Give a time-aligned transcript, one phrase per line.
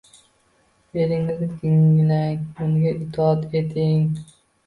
[1.01, 4.09] Eringizni tinglang, unga itoat eting.